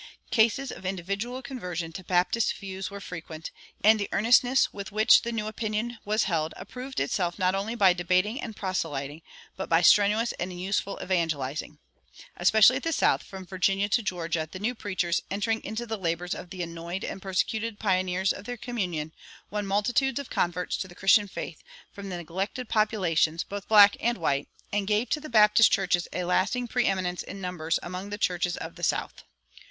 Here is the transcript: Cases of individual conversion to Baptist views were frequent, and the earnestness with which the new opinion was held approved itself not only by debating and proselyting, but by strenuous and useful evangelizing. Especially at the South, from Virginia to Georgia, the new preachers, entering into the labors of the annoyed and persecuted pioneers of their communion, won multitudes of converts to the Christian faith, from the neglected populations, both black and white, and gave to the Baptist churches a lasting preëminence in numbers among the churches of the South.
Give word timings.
Cases 0.31 0.71
of 0.71 0.83
individual 0.83 1.43
conversion 1.43 1.91
to 1.91 2.03
Baptist 2.03 2.55
views 2.55 2.89
were 2.89 2.99
frequent, 2.99 3.51
and 3.83 3.99
the 3.99 4.09
earnestness 4.11 4.73
with 4.73 4.91
which 4.91 5.21
the 5.21 5.31
new 5.31 5.45
opinion 5.45 5.99
was 6.03 6.23
held 6.23 6.55
approved 6.57 6.99
itself 6.99 7.37
not 7.37 7.53
only 7.53 7.75
by 7.75 7.93
debating 7.93 8.41
and 8.41 8.55
proselyting, 8.55 9.21
but 9.55 9.69
by 9.69 9.83
strenuous 9.83 10.31
and 10.39 10.59
useful 10.59 10.97
evangelizing. 11.03 11.77
Especially 12.35 12.77
at 12.77 12.81
the 12.81 12.91
South, 12.91 13.21
from 13.21 13.45
Virginia 13.45 13.87
to 13.89 14.01
Georgia, 14.01 14.49
the 14.51 14.57
new 14.57 14.73
preachers, 14.73 15.21
entering 15.29 15.63
into 15.63 15.85
the 15.85 15.99
labors 15.99 16.33
of 16.33 16.49
the 16.49 16.63
annoyed 16.63 17.03
and 17.03 17.21
persecuted 17.21 17.77
pioneers 17.77 18.33
of 18.33 18.45
their 18.45 18.57
communion, 18.57 19.11
won 19.51 19.67
multitudes 19.67 20.17
of 20.19 20.31
converts 20.31 20.77
to 20.77 20.87
the 20.87 20.95
Christian 20.95 21.27
faith, 21.27 21.61
from 21.91 22.09
the 22.09 22.17
neglected 22.17 22.67
populations, 22.67 23.43
both 23.43 23.67
black 23.67 23.95
and 23.99 24.17
white, 24.17 24.47
and 24.73 24.87
gave 24.87 25.11
to 25.11 25.19
the 25.19 25.29
Baptist 25.29 25.71
churches 25.71 26.07
a 26.11 26.23
lasting 26.23 26.67
preëminence 26.67 27.23
in 27.23 27.39
numbers 27.39 27.77
among 27.83 28.09
the 28.09 28.17
churches 28.17 28.57
of 28.57 28.73
the 28.77 28.81
South. 28.81 29.23